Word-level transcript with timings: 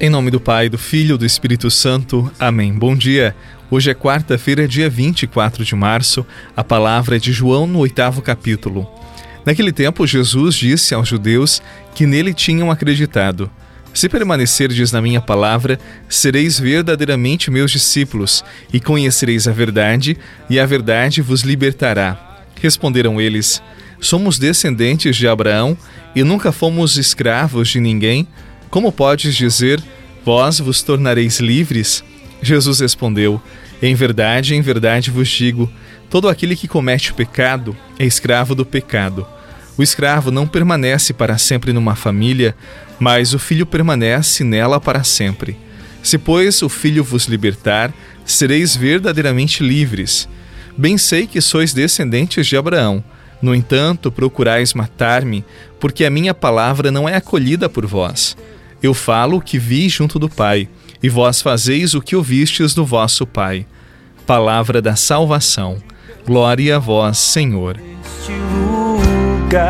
Em 0.00 0.10
nome 0.10 0.28
do 0.28 0.40
Pai, 0.40 0.68
do 0.68 0.76
Filho 0.76 1.14
e 1.14 1.18
do 1.18 1.24
Espírito 1.24 1.70
Santo. 1.70 2.28
Amém. 2.36 2.72
Bom 2.72 2.96
dia. 2.96 3.32
Hoje 3.70 3.88
é 3.88 3.94
quarta-feira, 3.94 4.66
dia 4.66 4.90
24 4.90 5.64
de 5.64 5.72
março. 5.76 6.26
A 6.56 6.64
palavra 6.64 7.14
é 7.14 7.18
de 7.20 7.32
João 7.32 7.64
no 7.64 7.78
oitavo 7.78 8.20
capítulo. 8.20 8.90
Naquele 9.46 9.70
tempo, 9.70 10.04
Jesus 10.04 10.56
disse 10.56 10.94
aos 10.94 11.06
judeus 11.06 11.62
que 11.94 12.06
nele 12.06 12.34
tinham 12.34 12.72
acreditado: 12.72 13.48
Se 13.92 14.08
permanecerdes 14.08 14.90
na 14.90 15.00
minha 15.00 15.20
palavra, 15.20 15.78
sereis 16.08 16.58
verdadeiramente 16.58 17.52
meus 17.52 17.70
discípulos, 17.70 18.44
e 18.72 18.80
conhecereis 18.80 19.46
a 19.46 19.52
verdade, 19.52 20.18
e 20.50 20.58
a 20.58 20.66
verdade 20.66 21.22
vos 21.22 21.42
libertará. 21.42 22.42
Responderam 22.60 23.20
eles: 23.20 23.62
Somos 24.00 24.40
descendentes 24.40 25.14
de 25.14 25.28
Abraão 25.28 25.78
e 26.16 26.24
nunca 26.24 26.50
fomos 26.50 26.96
escravos 26.96 27.68
de 27.68 27.78
ninguém. 27.78 28.26
Como 28.74 28.90
podes 28.90 29.36
dizer, 29.36 29.80
vós 30.24 30.58
vos 30.58 30.82
tornareis 30.82 31.38
livres? 31.38 32.02
Jesus 32.42 32.80
respondeu: 32.80 33.40
Em 33.80 33.94
verdade, 33.94 34.56
em 34.56 34.60
verdade 34.60 35.12
vos 35.12 35.28
digo: 35.28 35.70
todo 36.10 36.28
aquele 36.28 36.56
que 36.56 36.66
comete 36.66 37.12
o 37.12 37.14
pecado 37.14 37.76
é 38.00 38.04
escravo 38.04 38.52
do 38.52 38.66
pecado. 38.66 39.24
O 39.78 39.82
escravo 39.84 40.32
não 40.32 40.44
permanece 40.44 41.12
para 41.12 41.38
sempre 41.38 41.72
numa 41.72 41.94
família, 41.94 42.56
mas 42.98 43.32
o 43.32 43.38
filho 43.38 43.64
permanece 43.64 44.42
nela 44.42 44.80
para 44.80 45.04
sempre. 45.04 45.56
Se, 46.02 46.18
pois, 46.18 46.60
o 46.60 46.68
filho 46.68 47.04
vos 47.04 47.26
libertar, 47.26 47.94
sereis 48.24 48.74
verdadeiramente 48.74 49.62
livres. 49.62 50.28
Bem 50.76 50.98
sei 50.98 51.28
que 51.28 51.40
sois 51.40 51.72
descendentes 51.72 52.44
de 52.44 52.56
Abraão. 52.56 53.04
No 53.40 53.54
entanto, 53.54 54.10
procurais 54.10 54.74
matar-me, 54.74 55.44
porque 55.78 56.04
a 56.04 56.10
minha 56.10 56.34
palavra 56.34 56.90
não 56.90 57.08
é 57.08 57.14
acolhida 57.14 57.68
por 57.68 57.86
vós. 57.86 58.36
Eu 58.84 58.92
falo 58.92 59.38
o 59.38 59.40
que 59.40 59.58
vi 59.58 59.88
junto 59.88 60.18
do 60.18 60.28
Pai, 60.28 60.68
e 61.02 61.08
vós 61.08 61.40
fazeis 61.40 61.94
o 61.94 62.02
que 62.02 62.14
ouvistes 62.14 62.74
do 62.74 62.84
vosso 62.84 63.24
Pai. 63.26 63.64
Palavra 64.26 64.82
da 64.82 64.94
salvação. 64.94 65.78
Glória 66.26 66.76
a 66.76 66.78
vós, 66.78 67.16
Senhor. 67.16 67.80
Este 68.20 68.32
lugar 69.40 69.64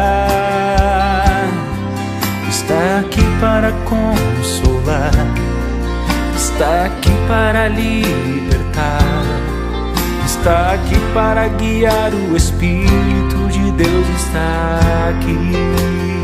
está 2.48 2.98
aqui 2.98 3.22
para 3.40 3.70
consolar, 3.84 5.12
está 6.36 6.86
aqui 6.86 7.12
para 7.28 7.68
libertar, 7.68 9.22
está 10.26 10.72
aqui 10.72 10.96
para 11.14 11.46
guiar. 11.46 12.12
O 12.12 12.36
Espírito 12.36 13.46
de 13.52 13.70
Deus 13.70 14.08
está 14.16 14.80
aqui. 15.10 16.23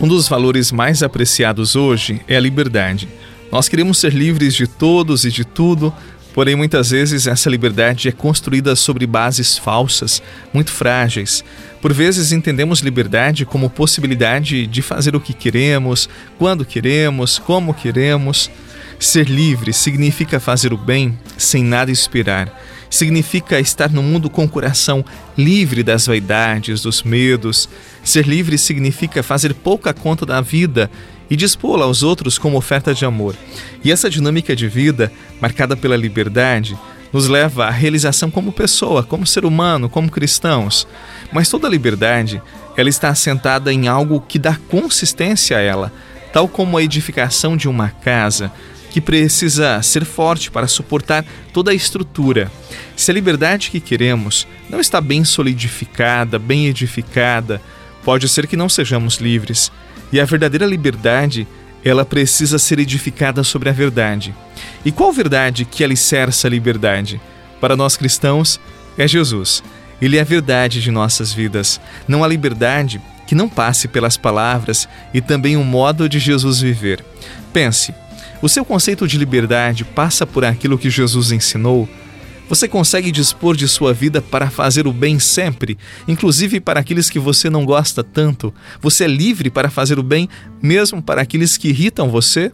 Um 0.00 0.06
dos 0.06 0.28
valores 0.28 0.70
mais 0.70 1.02
apreciados 1.02 1.74
hoje 1.74 2.20
é 2.28 2.36
a 2.36 2.40
liberdade. 2.40 3.08
Nós 3.50 3.68
queremos 3.68 3.98
ser 3.98 4.12
livres 4.12 4.54
de 4.54 4.64
todos 4.68 5.24
e 5.24 5.30
de 5.30 5.44
tudo, 5.44 5.92
porém 6.32 6.54
muitas 6.54 6.90
vezes 6.90 7.26
essa 7.26 7.50
liberdade 7.50 8.08
é 8.08 8.12
construída 8.12 8.76
sobre 8.76 9.08
bases 9.08 9.58
falsas, 9.58 10.22
muito 10.52 10.70
frágeis. 10.70 11.42
Por 11.82 11.92
vezes 11.92 12.30
entendemos 12.30 12.78
liberdade 12.78 13.44
como 13.44 13.68
possibilidade 13.68 14.68
de 14.68 14.82
fazer 14.82 15.16
o 15.16 15.20
que 15.20 15.32
queremos, 15.32 16.08
quando 16.38 16.64
queremos, 16.64 17.40
como 17.40 17.74
queremos. 17.74 18.48
Ser 19.00 19.28
livre 19.28 19.72
significa 19.72 20.38
fazer 20.38 20.72
o 20.72 20.76
bem 20.76 21.18
sem 21.36 21.64
nada 21.64 21.90
esperar 21.90 22.52
significa 22.90 23.60
estar 23.60 23.90
no 23.90 24.02
mundo 24.02 24.30
com 24.30 24.44
o 24.44 24.48
coração 24.48 25.04
livre 25.36 25.82
das 25.82 26.06
vaidades, 26.06 26.82
dos 26.82 27.02
medos. 27.02 27.68
Ser 28.02 28.26
livre 28.26 28.56
significa 28.56 29.22
fazer 29.22 29.54
pouca 29.54 29.92
conta 29.92 30.24
da 30.24 30.40
vida 30.40 30.90
e 31.30 31.36
dispô-la 31.36 31.84
aos 31.84 32.02
outros 32.02 32.38
como 32.38 32.56
oferta 32.56 32.94
de 32.94 33.04
amor. 33.04 33.34
E 33.84 33.92
essa 33.92 34.08
dinâmica 34.08 34.56
de 34.56 34.66
vida, 34.68 35.12
marcada 35.40 35.76
pela 35.76 35.96
liberdade, 35.96 36.78
nos 37.12 37.26
leva 37.26 37.66
à 37.66 37.70
realização 37.70 38.30
como 38.30 38.52
pessoa, 38.52 39.02
como 39.02 39.26
ser 39.26 39.44
humano, 39.44 39.88
como 39.88 40.10
cristãos. 40.10 40.86
Mas 41.32 41.48
toda 41.48 41.68
liberdade, 41.68 42.42
ela 42.76 42.88
está 42.88 43.08
assentada 43.08 43.72
em 43.72 43.88
algo 43.88 44.20
que 44.20 44.38
dá 44.38 44.56
consistência 44.68 45.56
a 45.56 45.60
ela, 45.60 45.92
tal 46.32 46.48
como 46.48 46.76
a 46.76 46.82
edificação 46.82 47.56
de 47.56 47.68
uma 47.68 47.88
casa 47.88 48.52
que 48.90 49.00
precisa 49.00 49.80
ser 49.82 50.04
forte 50.04 50.50
para 50.50 50.66
suportar 50.66 51.24
toda 51.52 51.70
a 51.70 51.74
estrutura. 51.74 52.50
Se 52.96 53.10
a 53.10 53.14
liberdade 53.14 53.70
que 53.70 53.80
queremos 53.80 54.46
não 54.68 54.80
está 54.80 55.00
bem 55.00 55.24
solidificada, 55.24 56.38
bem 56.38 56.66
edificada, 56.66 57.60
pode 58.04 58.28
ser 58.28 58.46
que 58.46 58.56
não 58.56 58.68
sejamos 58.68 59.16
livres. 59.16 59.70
E 60.12 60.20
a 60.20 60.24
verdadeira 60.24 60.66
liberdade, 60.66 61.46
ela 61.84 62.04
precisa 62.04 62.58
ser 62.58 62.78
edificada 62.78 63.44
sobre 63.44 63.68
a 63.68 63.72
verdade. 63.72 64.34
E 64.84 64.90
qual 64.90 65.12
verdade 65.12 65.64
que 65.64 65.84
alicerça 65.84 66.48
a 66.48 66.50
liberdade? 66.50 67.20
Para 67.60 67.76
nós 67.76 67.96
cristãos, 67.96 68.58
é 68.96 69.06
Jesus. 69.06 69.62
Ele 70.00 70.16
é 70.16 70.20
a 70.20 70.24
verdade 70.24 70.80
de 70.80 70.90
nossas 70.90 71.32
vidas. 71.32 71.80
Não 72.06 72.22
há 72.22 72.28
liberdade 72.28 73.00
que 73.26 73.34
não 73.34 73.48
passe 73.48 73.86
pelas 73.86 74.16
palavras 74.16 74.88
e 75.12 75.20
também 75.20 75.56
o 75.56 75.64
modo 75.64 76.08
de 76.08 76.18
Jesus 76.18 76.60
viver. 76.60 77.04
Pense, 77.52 77.92
o 78.40 78.48
seu 78.48 78.64
conceito 78.64 79.06
de 79.06 79.18
liberdade 79.18 79.84
passa 79.84 80.26
por 80.26 80.44
aquilo 80.44 80.78
que 80.78 80.90
Jesus 80.90 81.32
ensinou? 81.32 81.88
Você 82.48 82.66
consegue 82.66 83.12
dispor 83.12 83.54
de 83.54 83.68
sua 83.68 83.92
vida 83.92 84.22
para 84.22 84.50
fazer 84.50 84.86
o 84.86 84.92
bem 84.92 85.18
sempre, 85.18 85.76
inclusive 86.06 86.60
para 86.60 86.80
aqueles 86.80 87.10
que 87.10 87.18
você 87.18 87.50
não 87.50 87.66
gosta 87.66 88.02
tanto? 88.02 88.54
Você 88.80 89.04
é 89.04 89.08
livre 89.08 89.50
para 89.50 89.68
fazer 89.68 89.98
o 89.98 90.02
bem, 90.02 90.28
mesmo 90.62 91.02
para 91.02 91.20
aqueles 91.20 91.58
que 91.58 91.68
irritam 91.68 92.08
você? 92.08 92.50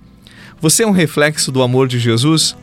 Você 0.61 0.83
é 0.83 0.87
um 0.87 0.91
reflexo 0.91 1.53
do 1.53 1.63
amor 1.63 1.87
de 1.87 2.01
Jesus? 2.01 2.57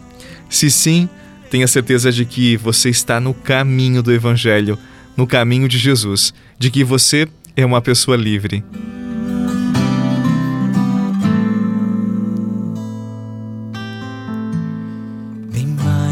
Se 0.50 0.70
sim, 0.70 1.08
tenha 1.50 1.68
certeza 1.68 2.12
de 2.12 2.26
que 2.26 2.58
você 2.58 2.90
está 2.90 3.20
no 3.20 3.34
caminho 3.34 4.04
do 4.04 4.12
Evangelho, 4.12 4.78
no 5.16 5.26
caminho 5.26 5.70
de 5.70 5.78
Jesus, 5.78 6.34
de 6.60 6.70
que 6.70 6.84
você 6.84 7.28
é 7.56 7.66
uma 7.66 7.82
pessoa 7.82 8.18
livre. 8.18 8.62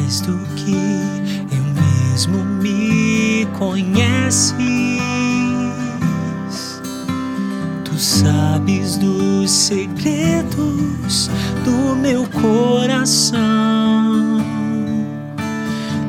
Mais 0.10 0.22
do 0.22 0.40
que 0.56 0.72
eu 1.52 1.64
mesmo 2.12 2.44
me 2.44 3.46
conheces. 3.60 4.56
Tu 7.86 7.96
sabes 7.96 8.98
dos 8.98 9.52
segredos 9.52 11.30
do 11.64 11.96
meu 11.96 12.26
coração. 12.42 13.38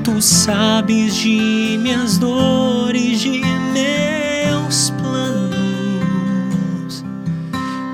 Tu 0.02 0.23
sabes 0.23 1.14
de 1.17 1.79
minhas 1.82 2.17
dores, 2.17 3.20
de 3.20 3.43
meus 3.75 4.88
planos. 4.99 7.05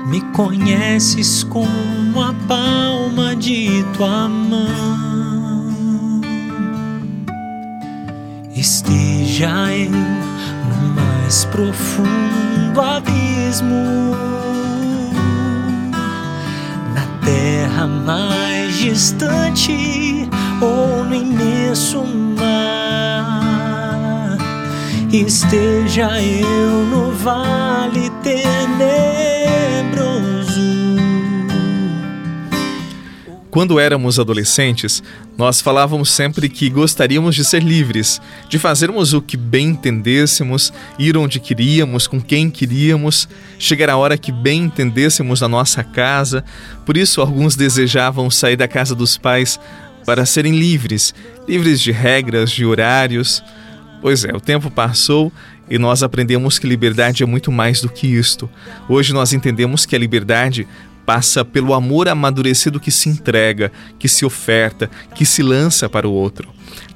me 0.05 0.21
conheces 0.31 1.43
com 1.43 1.67
a 2.15 2.33
palma 2.47 3.35
de 3.35 3.83
tua 3.97 4.29
mão. 4.29 5.06
Esteja 9.37 9.71
eu 9.71 9.91
no 9.91 10.95
mais 10.95 11.45
profundo 11.45 12.81
abismo, 12.81 14.15
na 16.95 17.05
terra 17.23 17.85
mais 17.85 18.75
distante 18.79 20.27
ou 20.59 21.03
no 21.03 21.13
imenso 21.13 22.03
mar. 22.35 23.27
Esteja 25.11 26.19
eu 26.19 26.87
no 26.87 27.11
vale 27.11 28.09
tenebroso 28.23 29.06
Quando 33.57 33.79
éramos 33.79 34.19
adolescentes, 34.19 35.01
nós 35.35 35.61
falávamos 35.61 36.11
sempre 36.11 36.47
que 36.47 36.69
gostaríamos 36.69 37.33
de 37.33 37.43
ser 37.43 37.63
livres, 37.63 38.21
de 38.47 38.59
fazermos 38.59 39.13
o 39.13 39.19
que 39.19 39.35
bem 39.35 39.69
entendêssemos, 39.69 40.71
ir 40.99 41.17
onde 41.17 41.39
queríamos, 41.39 42.05
com 42.05 42.21
quem 42.21 42.51
queríamos, 42.51 43.27
chegar 43.57 43.89
a 43.89 43.97
hora 43.97 44.15
que 44.15 44.31
bem 44.31 44.65
entendêssemos 44.65 45.41
na 45.41 45.47
nossa 45.47 45.83
casa. 45.83 46.45
Por 46.85 46.95
isso, 46.95 47.19
alguns 47.19 47.55
desejavam 47.55 48.29
sair 48.29 48.57
da 48.57 48.67
casa 48.67 48.93
dos 48.93 49.17
pais 49.17 49.59
para 50.05 50.23
serem 50.23 50.55
livres, 50.55 51.15
livres 51.47 51.81
de 51.81 51.91
regras, 51.91 52.51
de 52.51 52.63
horários. 52.63 53.43
Pois 54.03 54.23
é, 54.23 54.31
o 54.35 54.39
tempo 54.39 54.69
passou 54.69 55.33
e 55.67 55.79
nós 55.79 56.03
aprendemos 56.03 56.59
que 56.59 56.67
liberdade 56.67 57.23
é 57.23 57.25
muito 57.25 57.51
mais 57.51 57.81
do 57.81 57.89
que 57.89 58.05
isto. 58.05 58.47
Hoje 58.87 59.13
nós 59.13 59.33
entendemos 59.33 59.83
que 59.83 59.95
a 59.95 59.99
liberdade 59.99 60.67
passa 61.07 61.45
pelo 61.45 61.73
amor 61.73 62.09
amadurecido 62.09 62.81
que 62.81 62.91
se 62.91 63.07
entrega, 63.07 63.71
que 63.97 64.09
se 64.09 64.25
oferta, 64.25 64.91
que 65.15 65.25
se 65.25 65.41
lança 65.41 65.87
para 65.87 66.05
o 66.05 66.11
outro. 66.11 66.49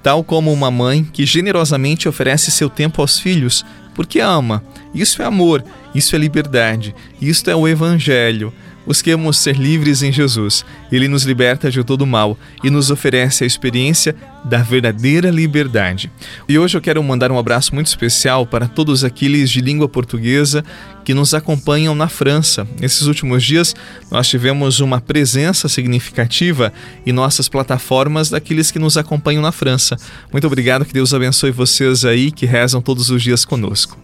Tal 0.04 0.22
como 0.22 0.52
uma 0.52 0.69
mãe 0.69 1.02
que 1.02 1.25
generosamente 1.25 2.10
oferece 2.10 2.52
seu 2.52 2.69
tempo 2.69 3.00
aos 3.00 3.18
filhos, 3.18 3.66
porque 3.96 4.19
ama. 4.19 4.62
Isso 4.94 5.22
é 5.22 5.25
amor, 5.25 5.63
isso 5.96 6.13
é 6.13 6.19
liberdade, 6.19 6.94
isso 7.22 7.50
é 7.50 7.56
o 7.56 7.66
Evangelho. 7.66 8.54
Busquemos 8.86 9.38
ser 9.38 9.56
livres 9.56 10.01
em 10.01 10.12
Jesus. 10.12 10.66
Ele 10.92 11.07
nos 11.07 11.24
liberta 11.24 11.69
de 11.69 11.83
todo 11.83 12.06
mal 12.06 12.38
e 12.63 12.69
nos 12.69 12.89
oferece 12.89 13.44
a 13.44 13.48
experiência 13.48 14.16
da 14.44 14.57
verdadeira 14.57 15.30
liberdade. 15.30 16.12
E 16.50 16.57
hoje 16.57 16.78
eu 16.78 16.81
quero 16.81 17.01
mandar 17.04 17.31
um 17.31 17.38
abraço 17.38 17.75
muito 17.75 17.88
especial 17.88 18.45
para 18.45 18.68
todos 18.68 19.04
aqueles 19.04 19.50
de 19.50 19.62
língua 19.62 19.88
portuguesa 19.88 20.63
que 21.06 21.13
nos 21.13 21.33
acompanham 21.33 21.94
na 21.94 22.07
França. 22.07 22.68
Nesses 22.80 23.04
últimos 23.04 23.44
dias, 23.44 23.75
nós 24.10 24.28
tivemos 24.28 24.80
uma 24.80 25.00
presença 25.00 25.69
significativa 25.69 26.74
em 27.06 27.12
nossas 27.12 27.48
plataformas 27.48 28.30
daqueles 28.30 28.72
que 28.72 28.80
nos 28.80 28.98
acompanham 28.98 29.42
na 29.42 29.51
França. 29.51 29.95
Muito 30.31 30.48
obrigado, 30.48 30.86
que 30.86 30.94
Deus 30.94 31.13
abençoe 31.13 31.51
vocês 31.51 32.04
aí 32.04 32.31
que 32.31 32.45
rezam 32.45 32.81
todos 32.81 33.10
os 33.10 33.22
dias 33.22 33.45
conosco. 33.45 33.98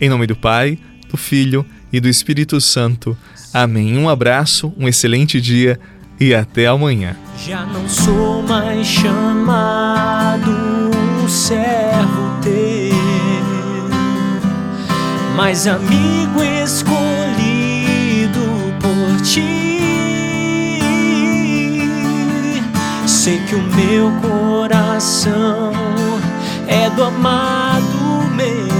Em 0.00 0.08
nome 0.08 0.26
do 0.26 0.36
Pai, 0.36 0.78
do 1.08 1.16
Filho 1.16 1.66
e 1.92 2.00
do 2.00 2.08
Espírito 2.08 2.60
Santo. 2.60 3.16
Amém. 3.52 3.98
Um 3.98 4.08
abraço, 4.08 4.72
um 4.78 4.86
excelente 4.88 5.40
dia 5.40 5.78
e 6.18 6.34
até 6.34 6.66
amanhã. 6.66 7.16
Já 7.46 7.64
não 7.64 7.88
sou 7.88 8.42
mais 8.42 8.86
chamado 8.86 10.50
um 11.22 11.28
servo 11.28 12.38
teu, 12.42 12.90
mas 15.36 15.66
amigo 15.66 16.42
escolhido 16.62 18.40
por 18.78 19.20
ti. 19.22 19.70
Sei 23.06 23.38
que 23.46 23.54
o 23.54 23.62
meu 23.62 24.10
coração 24.20 25.72
é 26.66 26.90
do 26.90 27.04
amado 27.04 28.28
meu, 28.34 28.79